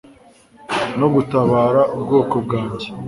no 0.99 1.07
gutabara 1.15 1.81
ubwoko 1.95 2.35
bwanjye 2.45 2.87